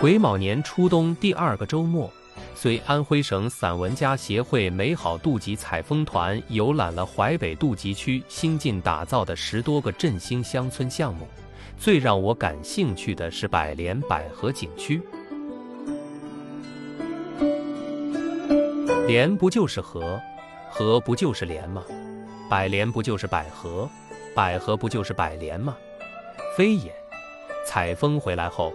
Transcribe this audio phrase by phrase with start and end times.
[0.00, 2.10] 癸卯年初冬第二个周末，
[2.54, 11.26] 随安徽省散文家协会美好渡集采风团游览了淮北渡集区新近打造的十多个振兴乡村项目。
[11.76, 15.02] 最让我感兴趣的是百联百合景区。
[19.06, 20.20] 莲不就是河，
[20.70, 21.82] 河不就是莲吗？
[22.48, 23.88] 百联不就是百合，
[24.34, 25.76] 百合不就是百联吗？
[26.56, 26.99] 非也。
[27.70, 28.74] 采风回来后。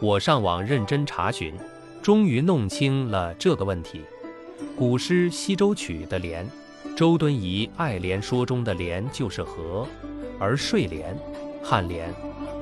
[0.00, 1.54] 我上网认真查询，
[2.02, 4.02] 终于弄清了这个问题。
[4.76, 6.44] 古诗《西洲曲》的“莲”，
[6.96, 9.86] 周敦颐《爱莲说》中的“莲”就是荷，
[10.40, 11.16] 而睡莲、
[11.62, 12.12] 颔莲、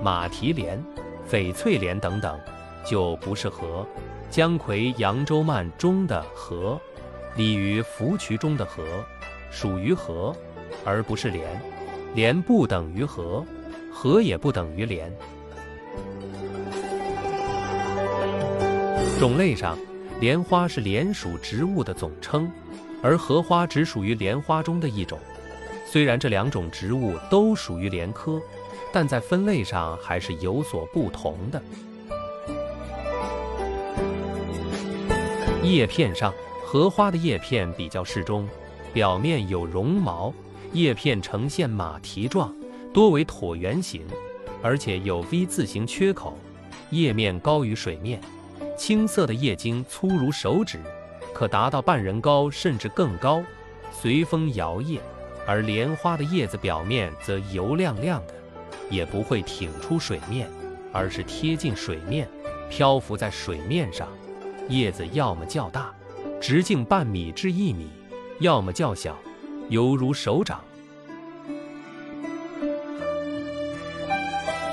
[0.02, 0.79] 马蹄莲、
[1.27, 2.38] 翡翠莲等等
[2.85, 3.87] 就不是荷。
[4.29, 6.79] 姜夔《扬州慢》中的“荷”，
[7.37, 8.85] 鲤鱼《芙蕖》中的“荷”，
[9.51, 10.37] 属于荷，
[10.85, 11.49] 而不是莲。
[12.15, 13.43] 莲不等于荷，
[13.91, 15.10] 荷也不等于莲。
[19.20, 19.77] 种类上，
[20.18, 22.51] 莲花是莲属植物的总称，
[23.02, 25.18] 而荷花只属于莲花中的一种。
[25.85, 28.40] 虽然这两种植物都属于莲科，
[28.90, 31.62] 但在分类上还是有所不同的。
[35.62, 36.32] 叶片上，
[36.65, 38.49] 荷花的叶片比较适中，
[38.90, 40.32] 表面有绒毛，
[40.73, 42.57] 叶片呈现马蹄状，
[42.90, 44.01] 多为椭圆形，
[44.62, 46.38] 而且有 V 字形缺口，
[46.88, 48.18] 叶面高于水面。
[48.81, 50.81] 青色的叶茎粗如手指，
[51.35, 53.45] 可达到半人高甚至更高，
[53.93, 54.99] 随风摇曳；
[55.47, 58.33] 而莲花的叶子表面则油亮亮的，
[58.89, 60.49] 也不会挺出水面，
[60.95, 62.27] 而是贴近水面，
[62.71, 64.09] 漂浮在水面上。
[64.71, 65.93] 叶子要么较大，
[66.41, 67.91] 直径半米至一米，
[68.39, 69.15] 要么较小，
[69.69, 70.65] 犹如手掌。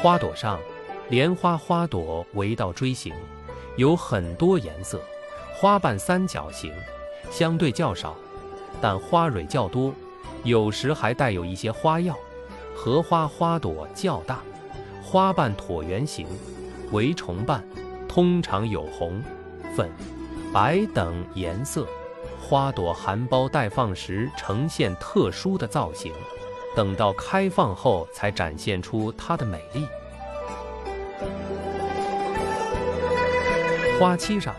[0.02, 0.58] 花朵上，
[1.10, 3.14] 莲花花朵围道锥形。
[3.78, 5.00] 有很多颜色，
[5.56, 6.73] 花瓣三角形，
[7.30, 8.16] 相对较少，
[8.81, 9.93] 但花蕊较多，
[10.43, 12.17] 有时还带有一些花药。
[12.76, 14.39] 荷花花朵较大，
[15.04, 16.27] 花瓣椭圆形，
[16.92, 17.64] 为重瓣，
[18.08, 19.21] 通常有红、
[19.76, 19.89] 粉、
[20.52, 21.87] 白等颜色。
[22.39, 26.14] 花朵含苞待放时呈现特殊的造型，
[26.76, 29.86] 等到开放后才展现出它的美丽。
[34.00, 34.56] 花期上，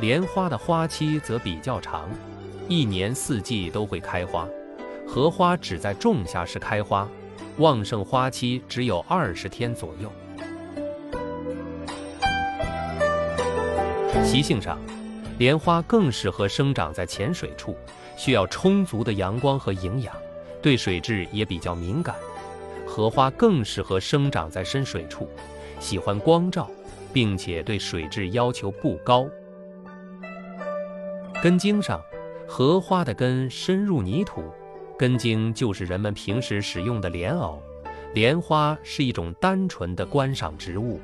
[0.00, 2.08] 莲花的花期则比较长，
[2.68, 4.46] 一年四季都会开花。
[5.04, 7.08] 荷花只在仲夏时开花，
[7.58, 10.12] 旺盛花期只有二十天左右。
[14.24, 14.78] 习性上，
[15.36, 17.76] 莲花更适合生长在浅水处，
[18.16, 20.14] 需要充足的阳光和营养，
[20.62, 22.14] 对水质也比较敏感。
[22.86, 25.28] 荷花更适合生长在深水处，
[25.80, 26.70] 喜欢光照。
[27.16, 29.26] 并且对水质要求不高。
[31.42, 31.98] 根茎上，
[32.46, 34.52] 荷花的根深入泥土，
[34.98, 37.62] 根茎就是人们平时使用的莲藕。
[38.12, 41.00] 莲花是一种单纯的观赏植物，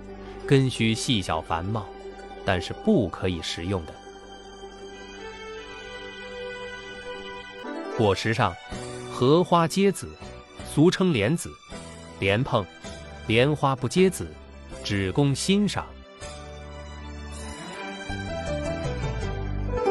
[0.46, 1.86] 根须细小繁茂，
[2.44, 3.94] 但是不可以食用的。
[7.96, 8.54] 果实上，
[9.10, 10.10] 荷花结籽，
[10.66, 11.50] 俗称莲子、
[12.20, 12.62] 莲蓬；
[13.28, 14.30] 莲花不结籽，
[14.84, 15.86] 只供欣赏。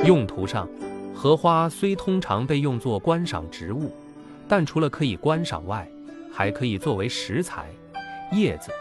[0.03, 0.67] 用途上，
[1.13, 3.95] 荷花虽通常被用作观赏植物，
[4.47, 5.87] 但除了可以观赏外，
[6.33, 7.69] 还可以作为食材。
[8.31, 8.71] 叶子、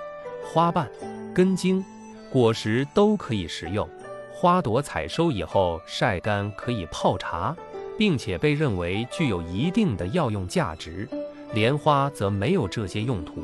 [0.42, 0.88] 花瓣、
[1.34, 1.84] 根茎、
[2.32, 3.86] 果实都可以食用。
[4.32, 7.54] 花朵采收以后晒干可以泡茶，
[7.98, 11.06] 并且被认为具有一定的药用价值。
[11.52, 13.42] 莲花则没有这些用途。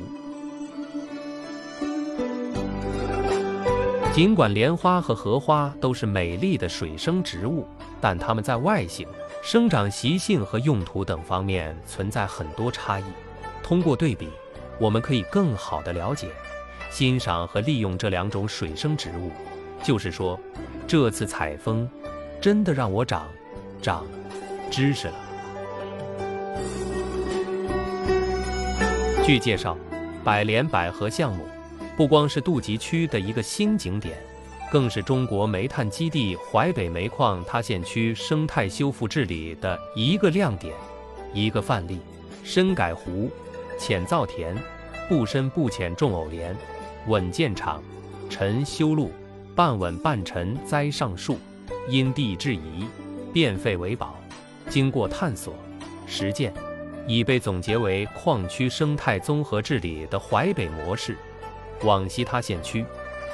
[4.16, 7.69] 尽管莲花和荷花都是美丽的水生植物，
[8.00, 9.06] 但它们在外形、
[9.43, 13.04] 生长习性和用途等方面存在很多差异。
[13.62, 14.31] 通过对比，
[14.81, 16.28] 我们可以更好地了解、
[16.88, 19.30] 欣赏和利用这两种水生植物。
[19.83, 20.41] 就是说，
[20.86, 21.86] 这次采风
[22.41, 23.28] 真的让我长
[23.83, 24.07] 长
[24.71, 25.15] 知识了。
[29.22, 29.77] 据介绍，
[30.24, 31.47] 百联百合项目。
[31.97, 34.19] 不光是渡集区的一个新景点，
[34.71, 40.75] 更是中国煤炭基地淮北煤矿塌陷区生态修复治理的一个亮点、
[41.33, 41.98] 一个范例。
[42.45, 43.28] 深改湖、
[43.77, 44.57] 浅造田、
[45.09, 46.54] 不深不浅种藕莲，
[47.09, 47.83] 稳建场、
[48.31, 49.10] 沉修路、
[49.53, 51.41] 半稳半沉栽上树，
[51.89, 52.87] 因地制宜，
[53.33, 54.15] 变废为宝。
[54.69, 55.54] 经过探索、
[56.07, 56.54] 实践，
[57.09, 61.16] 已被总结为矿区生态综合治理的淮北模式。
[61.82, 62.84] 往西塌陷区，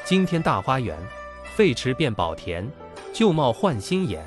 [0.04, 0.98] 今天大花园，
[1.54, 2.68] 废池变宝田，
[3.12, 4.24] 旧貌换新颜，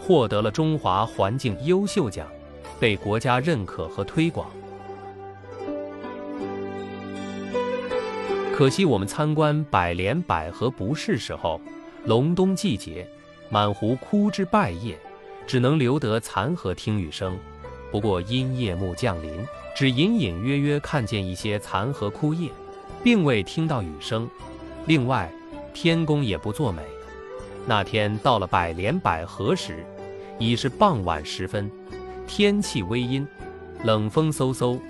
[0.00, 2.26] 获得了中华环境优秀奖，
[2.78, 4.50] 被国家认可和推广。
[8.52, 11.60] 可惜我们参观百联百合不是时候，
[12.04, 13.08] 隆冬季节，
[13.48, 14.98] 满湖枯枝败叶，
[15.46, 17.38] 只能留得残荷听雨声。
[17.90, 22.50] 不过因夜幕降临，只隐隐约约看见一些残荷枯叶，
[23.02, 24.28] 并未听到雨声。
[24.86, 25.30] 另外，
[25.72, 26.82] 天公也不作美。
[27.66, 29.84] 那天到了百莲百合时，
[30.38, 31.70] 已是傍晚时分，
[32.26, 33.26] 天气微阴，
[33.84, 34.80] 冷风嗖嗖，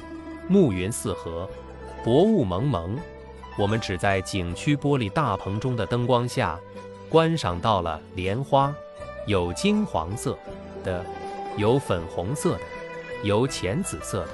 [0.48, 1.48] 暮云四合，
[2.04, 2.96] 薄雾蒙蒙。
[3.58, 6.58] 我们只在景区玻璃大棚中的灯光下，
[7.08, 8.72] 观赏到了莲花，
[9.26, 10.38] 有金黄色
[10.84, 11.04] 的，
[11.56, 12.60] 有粉红色的，
[13.24, 14.30] 有浅紫色的，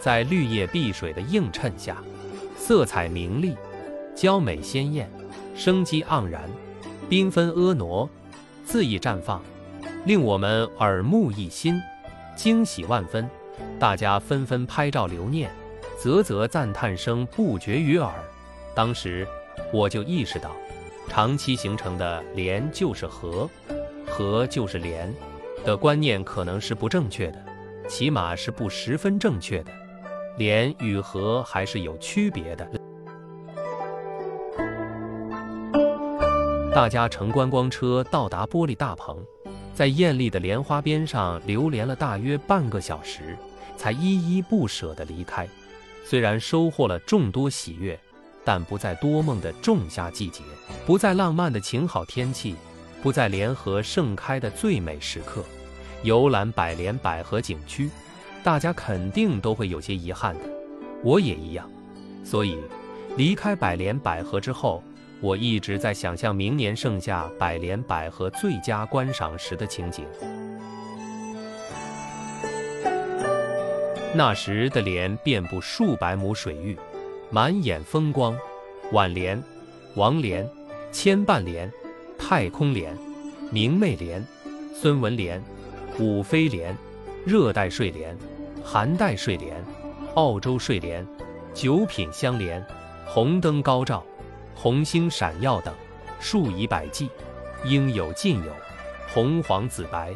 [0.00, 1.96] 在绿叶碧水的映衬下，
[2.58, 3.56] 色彩明丽，
[4.14, 5.08] 娇美鲜艳，
[5.54, 6.42] 生机盎然，
[7.08, 8.06] 缤纷婀娜，
[8.66, 9.42] 恣意绽放，
[10.04, 11.80] 令我们耳目一新，
[12.36, 13.26] 惊喜万分。
[13.78, 15.50] 大家纷纷拍照留念，
[15.98, 18.12] 啧啧赞叹声不绝于耳。
[18.74, 19.26] 当时
[19.72, 20.54] 我就意识到，
[21.08, 23.48] 长期形成的“莲就是和，
[24.06, 25.12] 和就是莲”
[25.64, 27.42] 的观念可能是不正确的，
[27.88, 29.72] 起码是不十分正确的。
[30.38, 32.66] 莲与和还是有区别的。
[36.72, 39.18] 大家乘观光车到达玻璃大棚，
[39.74, 43.36] 在艳丽的莲花边上流连了大约半个小时，
[43.76, 45.46] 才依依不舍地离开。
[46.04, 47.98] 虽然收获了众多喜悦。
[48.44, 50.42] 但不在多梦的仲夏季节，
[50.86, 52.54] 不在浪漫的晴好天气，
[53.02, 55.44] 不在莲荷盛开的最美时刻，
[56.02, 57.90] 游览百莲百合景区，
[58.42, 60.44] 大家肯定都会有些遗憾的，
[61.02, 61.68] 我也一样。
[62.24, 62.56] 所以，
[63.16, 64.82] 离开百联百合之后，
[65.20, 70.04] 我一直在想象明年盛夏百联百合最佳观赏时的情景。
[74.14, 76.76] 那时的莲遍布数百亩水域。
[77.30, 78.34] 满眼风光，
[78.92, 79.38] 晚莲、
[79.96, 80.48] 王莲、
[80.90, 81.70] 千瓣莲、
[82.16, 82.96] 太空莲、
[83.50, 84.24] 明媚莲、
[84.74, 85.38] 孙文莲、
[85.98, 86.74] 武飞莲、
[87.24, 88.16] 热带睡莲、
[88.64, 89.62] 寒带睡莲、
[90.14, 91.06] 澳洲睡莲、
[91.52, 92.64] 九品香莲，
[93.06, 94.04] 红灯高照，
[94.54, 95.74] 红星闪耀等，
[96.20, 97.10] 数以百计，
[97.64, 98.52] 应有尽有，
[99.12, 100.14] 红黄紫白，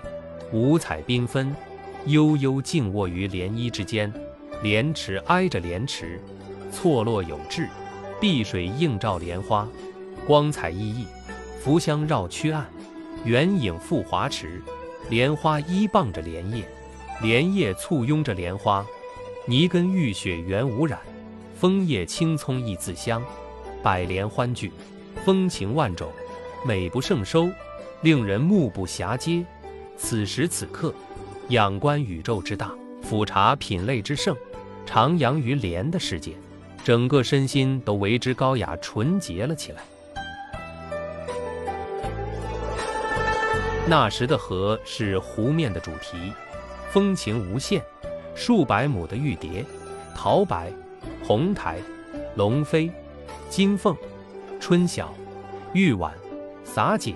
[0.52, 1.54] 五彩缤纷，
[2.06, 4.12] 悠悠静卧于涟漪之间，
[4.62, 6.20] 莲池挨着莲池。
[6.70, 7.68] 错落有致，
[8.18, 9.68] 碧水映照莲花，
[10.26, 11.06] 光彩熠熠；
[11.60, 12.66] 浮香绕曲岸，
[13.24, 14.62] 圆影覆华池。
[15.10, 16.66] 莲花依傍着莲叶，
[17.20, 18.84] 莲叶簇拥着莲花，
[19.46, 20.98] 泥根浴雪原无染，
[21.58, 23.22] 枫叶青葱亦自香。
[23.82, 24.72] 百莲欢聚，
[25.24, 26.10] 风情万种，
[26.66, 27.48] 美不胜收，
[28.02, 29.44] 令人目不暇接。
[29.96, 30.92] 此时此刻，
[31.48, 32.72] 仰观宇宙之大，
[33.02, 34.36] 俯察品类之盛，
[34.86, 36.32] 徜徉于莲的世界。
[36.84, 39.82] 整个身心都为之高雅纯洁了起来。
[43.86, 46.32] 那时的河是湖面的主题，
[46.92, 47.82] 风情无限。
[48.34, 49.64] 数百亩的玉蝶、
[50.14, 50.72] 桃白、
[51.24, 51.78] 红台、
[52.34, 52.90] 龙飞、
[53.50, 53.96] 金凤、
[54.60, 55.12] 春晓、
[55.74, 56.12] 玉婉、
[56.64, 57.14] 洒锦、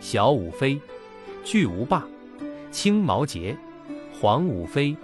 [0.00, 0.80] 小舞飞、
[1.44, 2.04] 巨无霸、
[2.70, 3.56] 青毛节、
[4.20, 4.96] 黄舞飞、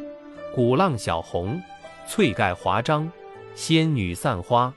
[0.54, 1.61] 鼓浪小红、
[2.08, 3.11] 翠盖华章。
[3.54, 4.73] 仙女散花、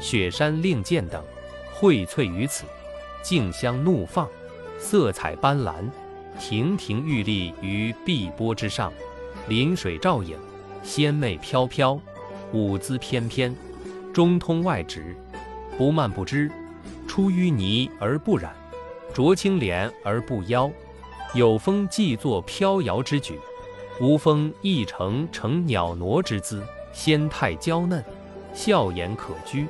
[0.00, 1.24] 雪山令箭等
[1.72, 2.64] 荟萃于此，
[3.22, 4.28] 竞相怒放，
[4.78, 5.72] 色彩斑斓，
[6.38, 8.92] 亭亭玉立于碧波之上，
[9.48, 10.36] 临水照影，
[10.82, 12.00] 仙媚飘飘，
[12.52, 13.54] 舞姿翩翩，
[14.14, 15.16] 中通外直，
[15.76, 16.50] 不蔓不枝，
[17.06, 18.54] 出淤泥而不染，
[19.12, 20.70] 濯清涟而不妖，
[21.34, 23.38] 有风即作飘摇之举，
[24.00, 28.02] 无风亦成成袅娜之姿，仙态娇嫩。
[28.54, 29.66] 笑颜可掬，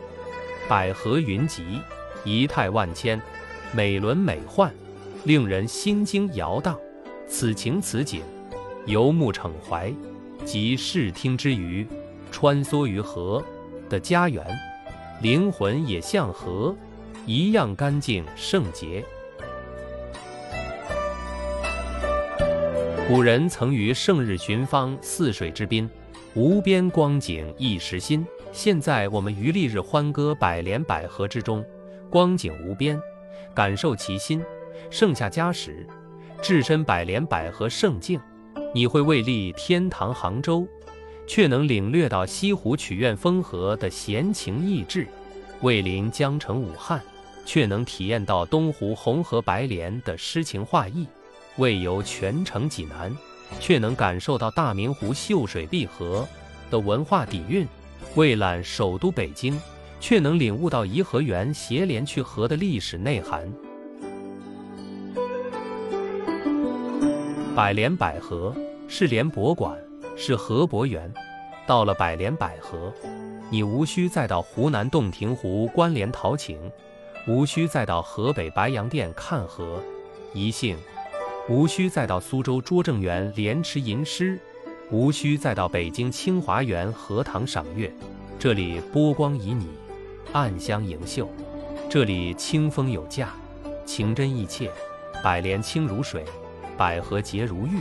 [0.68, 1.80] 百合云集，
[2.24, 3.20] 仪态万千，
[3.72, 4.70] 美轮美奂，
[5.24, 6.78] 令人心惊摇荡。
[7.26, 8.22] 此情此景，
[8.86, 9.92] 游目骋怀，
[10.44, 11.86] 即视听之余，
[12.30, 13.44] 穿梭于河
[13.90, 14.42] 的家园，
[15.20, 16.74] 灵魂也像河
[17.26, 19.04] 一样干净圣洁。
[23.06, 25.88] 古人曾于胜日寻芳泗水之滨，
[26.34, 28.26] 无边光景一时新。
[28.52, 31.62] 现在我们于丽日欢歌百联百合之中，
[32.08, 32.98] 光景无边，
[33.54, 34.42] 感受其心。
[34.90, 35.86] 盛夏佳时，
[36.42, 38.20] 置身百联百合盛境，
[38.74, 40.66] 你会为立天堂杭州，
[41.26, 45.04] 却能领略到西湖曲院风荷的闲情逸致；
[45.60, 47.02] 位临江城武汉，
[47.44, 51.06] 却能体验到东湖红河白莲的诗情画意；
[51.56, 53.14] 未游泉城济南，
[53.60, 56.26] 却能感受到大明湖秀水碧河
[56.70, 57.66] 的文化底蕴；
[58.14, 59.58] 未览首都北京，
[60.00, 63.50] 却能领悟到颐和园斜连去河的历史内涵。
[67.58, 68.54] 百联百合
[68.86, 69.76] 是联博馆，
[70.16, 71.12] 是河博园。
[71.66, 72.94] 到了百联百合，
[73.50, 76.70] 你无需再到湖南洞庭湖观莲陶情，
[77.26, 79.82] 无需再到河北白洋淀看河
[80.32, 80.76] 一兴，
[81.48, 84.38] 无需再到苏州拙政园莲池吟诗，
[84.92, 87.92] 无需再到北京清华园荷塘赏月。
[88.38, 89.64] 这里波光旖旎，
[90.32, 91.26] 暗香盈袖；
[91.90, 93.30] 这里清风有价，
[93.84, 94.70] 情真意切。
[95.24, 96.24] 百莲清如水，
[96.78, 97.80] 百合洁如玉。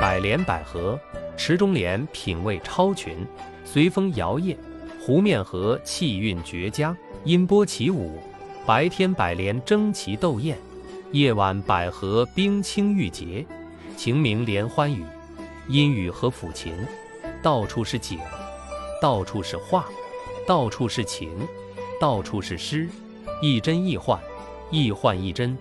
[0.00, 0.98] 百莲百合，
[1.36, 3.24] 池中莲品味超群，
[3.64, 4.56] 随风摇曳；
[5.00, 8.20] 湖面荷气韵绝佳，音波起舞。
[8.66, 10.58] 白天百莲争奇斗艳，
[11.12, 13.46] 夜晚百合冰清玉洁。
[13.96, 15.04] 晴明联欢语，
[15.68, 16.74] 阴雨和抚琴。
[17.42, 18.18] 到处是景，
[19.00, 19.86] 到处是画，
[20.48, 21.30] 到处是情，
[22.00, 22.88] 到处是诗，
[23.40, 24.18] 一真一幻，
[24.70, 25.56] 一幻一真。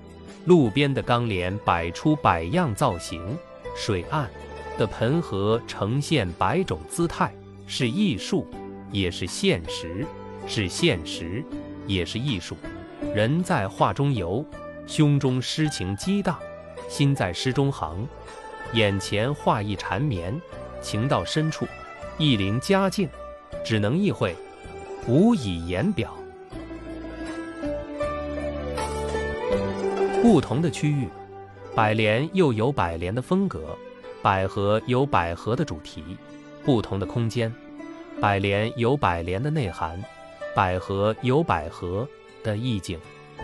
[0.46, 3.38] 路边的钢帘摆出百样造型。
[3.76, 4.30] 水岸
[4.78, 7.34] 的盆河呈现百种姿态，
[7.68, 8.48] 是艺术，
[8.92, 10.06] 也是现实；
[10.48, 11.44] 是现实，
[11.86, 12.58] 也是艺术。
[13.14, 14.44] 人在画中游，
[14.88, 16.38] 胸中诗情激荡，
[16.88, 18.08] 心在诗中行。
[18.74, 20.40] 眼前画意缠绵，
[20.82, 21.68] 情到深处，
[22.18, 23.08] 意临佳境，
[23.64, 24.36] 只能意会，
[25.08, 26.14] 无以言表。
[30.22, 31.08] 不同的区域。
[31.74, 33.78] 百联又有百联的风格，
[34.22, 36.18] 百合有百合的主题，
[36.66, 37.50] 不同的空间；
[38.20, 40.04] 百联有百联的内涵，
[40.54, 42.08] 百合有百合
[42.44, 43.00] 的意境，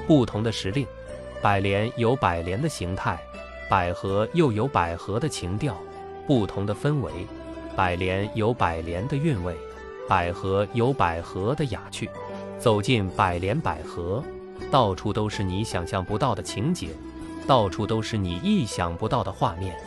[0.05, 0.85] 不同的时令；
[1.41, 3.17] 百联有百联的形态，
[3.69, 5.77] 百合又有百合的情调，
[6.27, 7.11] 不同的氛围；
[7.75, 9.55] 百联有百联的韵味，
[10.09, 12.09] 百合有百合的雅趣。
[12.57, 14.23] 走进百联百合，
[14.71, 16.89] 到处都是你想象不到的情景。
[17.47, 19.77] 到处都是你意想不到的画面，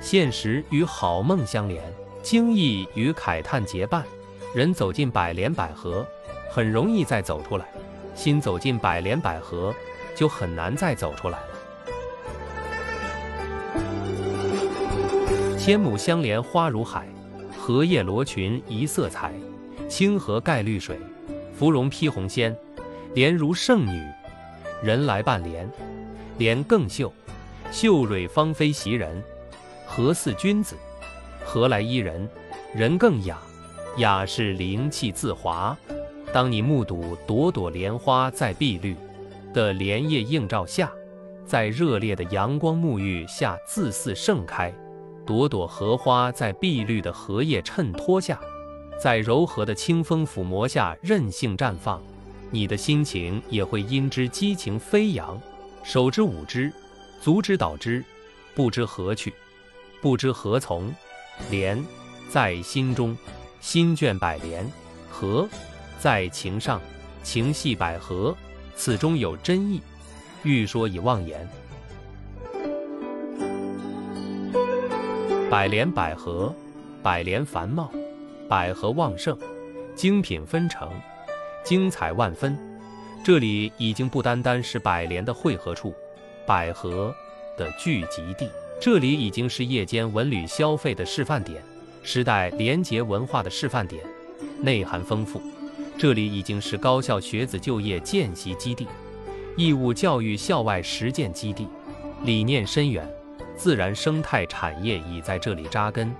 [0.00, 1.80] 现实与好梦相连，
[2.24, 4.04] 惊异与慨叹结伴。
[4.52, 6.04] 人走进百莲百合，
[6.50, 7.64] 很容易再走出来；
[8.16, 9.72] 心走进百莲百合，
[10.16, 11.46] 就很难再走出来了。
[15.56, 17.06] 千亩相连花如海，
[17.56, 19.32] 荷叶罗裙一色裁。
[19.88, 20.98] 清河盖绿水，
[21.56, 22.56] 芙蓉披红鲜。
[23.14, 24.02] 莲如圣女，
[24.82, 25.70] 人来伴莲。
[26.36, 27.12] 莲更秀，
[27.70, 29.22] 秀蕊芳菲袭人。
[29.86, 30.74] 何似君子？
[31.44, 32.28] 何来伊人？
[32.74, 33.38] 人更雅，
[33.98, 35.76] 雅是灵气自华。
[36.32, 38.96] 当你目睹朵朵莲花在碧绿
[39.52, 40.90] 的莲叶映照下，
[41.46, 44.74] 在热烈的阳光沐浴下自似盛开，
[45.24, 48.40] 朵朵荷花在碧绿的荷叶衬托下，
[49.00, 52.02] 在柔和的清风抚摸下任性绽放，
[52.50, 55.40] 你的心情也会因之激情飞扬。
[55.82, 56.72] 手之舞之，
[57.20, 58.02] 足之蹈之，
[58.54, 59.32] 不知何去，
[60.00, 60.94] 不知何从。
[61.50, 61.84] 莲
[62.28, 63.16] 在心中，
[63.60, 64.64] 心眷百莲；
[65.10, 65.48] 合
[65.98, 66.80] 在情上，
[67.22, 68.34] 情系百合。
[68.76, 69.80] 此中有真意，
[70.42, 71.48] 欲说已忘言。
[75.50, 76.54] 百莲百合，
[77.02, 77.90] 百莲繁茂，
[78.48, 79.36] 百合旺盛，
[79.94, 80.90] 精品纷呈，
[81.64, 82.56] 精彩万分。
[83.24, 85.94] 这里已经不单单是百联的汇合处，
[86.46, 87.14] 百合
[87.56, 88.50] 的聚集地。
[88.80, 91.62] 这里已经是夜间文旅消费的示范点，
[92.02, 94.04] 时代廉洁文化的示范点，
[94.60, 95.40] 内涵丰富。
[95.96, 98.86] 这里已经是高校学子就业见习基地，
[99.56, 101.68] 义务教育校外实践基地，
[102.24, 103.08] 理念深远，
[103.56, 106.12] 自然生态产业已在这里扎根，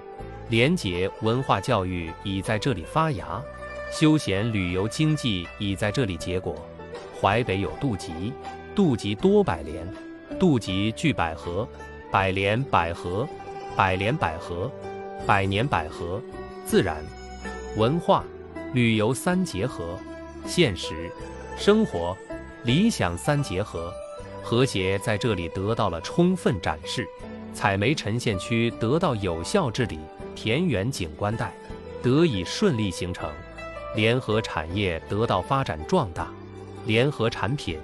[0.48, 3.42] 廉洁文化教育已在这里发芽，
[3.94, 6.56] 休闲旅游经济已在这里结果。
[7.20, 8.32] 淮北有杜集，
[8.74, 9.86] 杜集多百联，
[10.36, 11.68] 杜集聚百合，
[12.10, 13.24] 百联百合，
[13.76, 14.68] 百联百合，
[15.24, 16.20] 百年百合，
[16.66, 17.04] 自然、
[17.76, 18.24] 文化、
[18.72, 19.96] 旅游三结合，
[20.44, 21.08] 现实、
[21.56, 22.16] 生活、
[22.64, 23.92] 理想三结合，
[24.42, 27.06] 和谐在这里得到了充分展示。
[27.52, 30.00] 采梅沉县区得到有效治理，
[30.34, 31.54] 田园景观带
[32.02, 33.30] 得以顺利形成，
[33.94, 36.32] 联合产业得到发展壮大。
[36.86, 37.78] 联合产品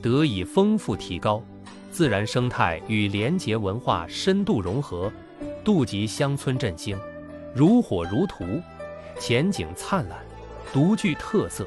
[0.00, 1.42] 得以丰富提高，
[1.90, 5.12] 自然生态与廉洁文化深度融合，
[5.62, 6.98] 杜集乡村振兴
[7.54, 8.62] 如火如荼，
[9.18, 10.18] 前景灿烂，
[10.72, 11.66] 独具特色，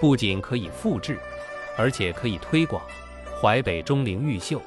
[0.00, 1.18] 不仅可以复制，
[1.76, 2.80] 而且可以推广。
[3.40, 4.62] 淮北钟灵毓秀，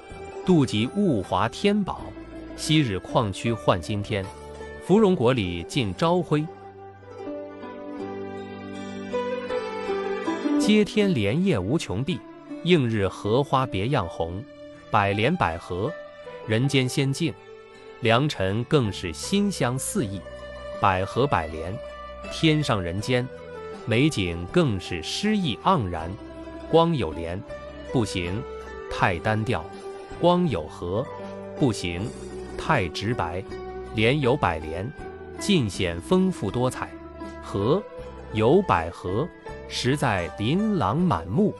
[0.45, 2.01] 杜集物华天宝，
[2.57, 4.25] 昔日矿区换今天，
[4.85, 6.45] 芙蓉国里尽朝晖。
[10.65, 12.17] 接天莲叶无穷碧，
[12.63, 14.41] 映日荷花别样红。
[14.89, 15.91] 百莲百合，
[16.47, 17.33] 人间仙境；
[17.99, 20.21] 良辰更是馨香四溢。
[20.79, 21.77] 百合百莲，
[22.31, 23.27] 天上人间，
[23.85, 26.09] 美景更是诗意盎然。
[26.71, 27.37] 光有莲
[27.91, 28.41] 不行，
[28.89, 29.59] 太单调；
[30.17, 31.05] 光有荷
[31.59, 32.09] 不行，
[32.57, 33.43] 太直白。
[33.95, 34.89] 莲有百莲，
[35.37, 36.87] 尽显丰富多彩；
[37.43, 37.83] 荷
[38.31, 39.27] 有百合。
[39.67, 41.53] 实在琳琅满目，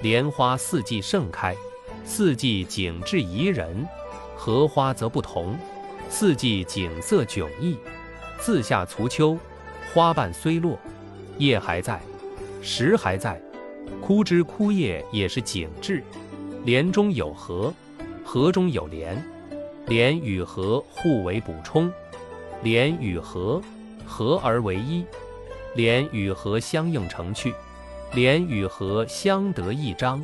[0.00, 1.56] 莲花四季盛开，
[2.04, 3.86] 四季景致宜人；
[4.36, 5.56] 荷花则不同，
[6.08, 7.76] 四季景色迥异。
[8.38, 9.38] 自夏初秋，
[9.92, 10.76] 花瓣虽落，
[11.38, 12.00] 叶还在，
[12.60, 13.40] 实还在，
[14.00, 16.02] 枯枝枯叶也是景致。
[16.64, 17.72] 莲中有荷，
[18.24, 19.22] 荷中有莲，
[19.86, 21.92] 莲与荷互为补充，
[22.62, 23.62] 莲与荷
[24.04, 25.04] 合而为一。
[25.74, 27.54] 莲与荷相映成趣，
[28.12, 30.22] 莲与荷相得益彰。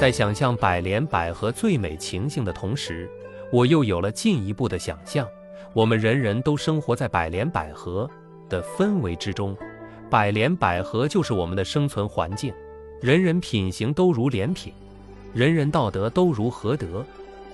[0.00, 3.10] 在想象百莲百合最美情形的同时，
[3.52, 5.28] 我又有了进一步的想象：
[5.74, 8.08] 我们人人都生活在百莲百合
[8.48, 9.54] 的氛围之中，
[10.08, 12.54] 百莲百合就是我们的生存环境。
[13.02, 14.72] 人人品行都如莲品，
[15.34, 17.04] 人人道德都如荷德，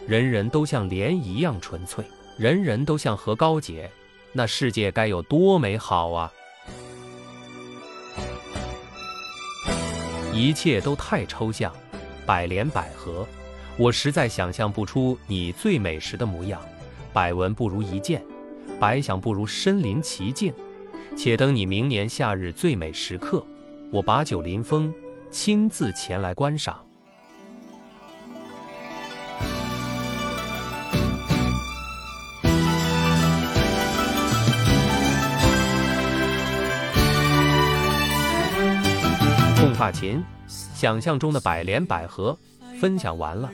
[0.06, 2.04] 人人都像莲一样纯粹。
[2.40, 3.90] 人人都像何高洁，
[4.32, 6.32] 那世界该有多美好啊！
[10.32, 11.70] 一切都太抽象，
[12.24, 13.28] 百莲百合，
[13.76, 16.58] 我实在想象不出你最美时的模样。
[17.12, 18.24] 百闻不如一见，
[18.80, 20.50] 百想不如身临其境。
[21.14, 23.44] 且等你明年夏日最美时刻，
[23.92, 24.90] 我把酒临风，
[25.30, 26.82] 亲自前来观赏。
[40.00, 40.24] 琴，
[40.74, 42.38] 想象中的百莲百合，
[42.80, 43.50] 分享完了。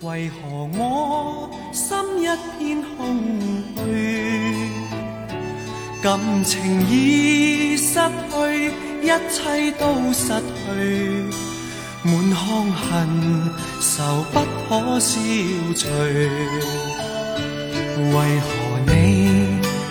[0.00, 2.26] 为何我心一
[2.58, 3.16] 片空
[3.76, 3.80] 虚？
[6.02, 6.58] 感情
[6.90, 11.30] 已失去，一切都失去，
[12.02, 12.82] 满腔恨
[13.80, 15.20] 愁不可消
[15.76, 15.88] 除。
[17.96, 18.48] 为何
[18.88, 18.90] 你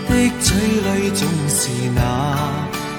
[0.10, 1.60] 的嘴里总是
[1.96, 1.98] 那？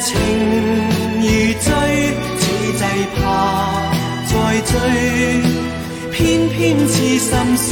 [0.00, 0.06] 情
[1.20, 1.26] 如
[1.60, 1.66] 醉，
[2.38, 2.42] 似
[2.78, 2.82] 祭
[3.16, 3.20] 怕
[4.26, 4.32] 再
[4.62, 4.72] 追，
[6.12, 6.56] 偏偏
[6.88, 7.68] 痴心想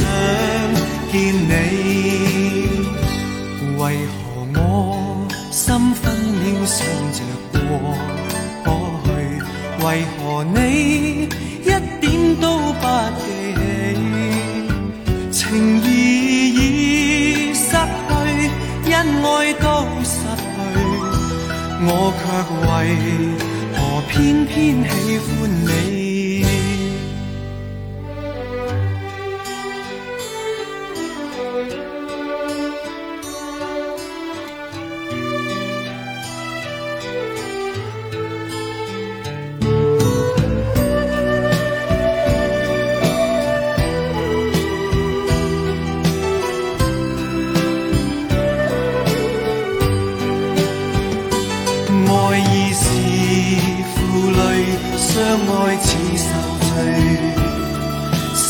[1.11, 1.49] 见你。
[3.77, 4.17] 为何
[4.55, 4.59] 我
[5.51, 6.77] 心分秒想
[7.13, 7.17] 着
[7.53, 7.59] 过
[8.65, 8.67] 过
[9.05, 9.07] 去？
[9.85, 9.85] 为
[10.17, 11.29] 何你
[11.63, 11.65] 一
[12.01, 12.05] 点
[12.41, 12.83] 都不
[21.89, 22.25] 我却
[22.67, 22.69] 为
[23.77, 26.06] 何偏偏喜欢你？